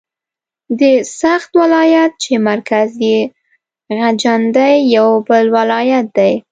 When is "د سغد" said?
0.79-1.51